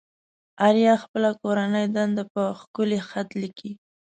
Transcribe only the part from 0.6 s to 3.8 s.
آريا خپله کورنۍ دنده په ښکلي خط ليكي.